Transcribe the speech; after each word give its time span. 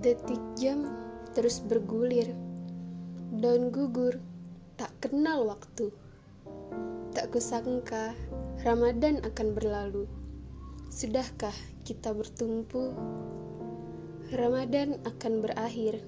Detik 0.00 0.40
jam 0.56 0.88
terus 1.36 1.60
bergulir, 1.60 2.32
daun 3.36 3.68
gugur, 3.68 4.16
tak 4.80 4.88
kenal 4.96 5.44
waktu. 5.44 5.92
Tak 7.12 7.28
kusangka 7.28 8.16
Ramadan 8.64 9.20
akan 9.20 9.52
berlalu. 9.52 10.08
Sudahkah 10.88 11.52
kita 11.84 12.16
bertumpu? 12.16 12.96
Ramadan 14.32 14.96
akan 15.04 15.44
berakhir. 15.44 16.00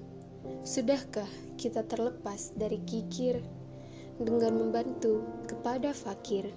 Sudahkah 0.65 1.29
kita 1.61 1.85
terlepas 1.85 2.49
dari 2.57 2.81
kikir 2.89 3.45
dengan 4.17 4.57
membantu 4.57 5.21
kepada 5.45 5.93
fakir? 5.93 6.49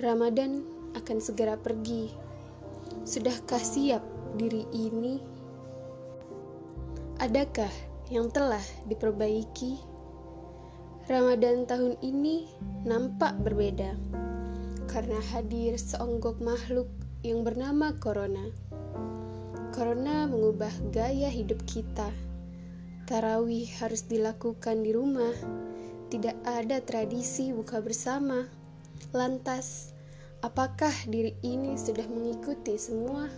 Ramadan 0.00 0.64
akan 0.96 1.20
segera 1.20 1.60
pergi. 1.60 2.08
Sudahkah 3.04 3.60
siap 3.60 4.00
diri 4.40 4.64
ini? 4.72 5.33
Adakah 7.24 7.72
yang 8.12 8.28
telah 8.28 8.60
diperbaiki? 8.84 9.80
Ramadan 11.08 11.64
tahun 11.64 11.96
ini 12.04 12.44
nampak 12.84 13.40
berbeda 13.40 13.96
karena 14.92 15.16
hadir 15.32 15.72
seonggok 15.80 16.36
makhluk 16.44 16.84
yang 17.24 17.40
bernama 17.40 17.96
Corona. 17.96 18.44
Corona 19.72 20.28
mengubah 20.28 20.68
gaya 20.92 21.32
hidup 21.32 21.64
kita. 21.64 22.12
Tarawih 23.08 23.72
harus 23.80 24.04
dilakukan 24.04 24.84
di 24.84 24.92
rumah. 24.92 25.32
Tidak 26.12 26.44
ada 26.44 26.84
tradisi 26.84 27.56
buka 27.56 27.80
bersama. 27.80 28.44
Lantas, 29.16 29.96
apakah 30.44 30.92
diri 31.08 31.32
ini 31.40 31.72
sudah 31.80 32.04
mengikuti 32.04 32.76
semua? 32.76 33.32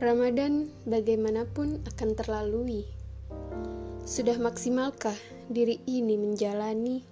Ramadan 0.00 0.72
bagaimanapun 0.88 1.84
akan 1.84 2.10
terlalui. 2.16 2.88
Sudah 4.08 4.40
maksimalkah 4.40 5.12
diri 5.52 5.76
ini 5.84 6.16
menjalani? 6.16 7.04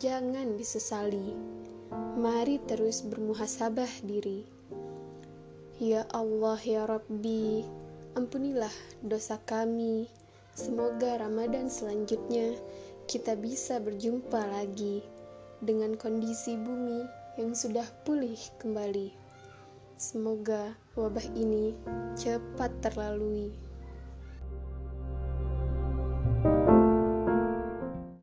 Jangan 0.00 0.56
disesali. 0.56 1.36
Mari 2.16 2.56
terus 2.64 3.04
bermuhasabah 3.04 4.00
diri. 4.00 4.48
Ya 5.76 6.08
Allah 6.16 6.56
ya 6.64 6.88
Rabbi, 6.88 7.68
ampunilah 8.16 8.72
dosa 9.04 9.36
kami. 9.44 10.08
Semoga 10.56 11.20
Ramadan 11.20 11.68
selanjutnya 11.68 12.56
kita 13.04 13.36
bisa 13.36 13.76
berjumpa 13.76 14.40
lagi 14.56 15.04
dengan 15.60 16.00
kondisi 16.00 16.56
bumi 16.56 17.04
yang 17.36 17.52
sudah 17.52 17.84
pulih 18.08 18.40
kembali. 18.56 19.27
Semoga 19.98 20.78
wabah 20.94 21.26
ini 21.34 21.74
cepat 22.14 22.70
terlalui. 22.78 23.50